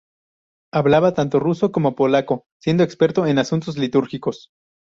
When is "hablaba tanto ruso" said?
0.73-1.71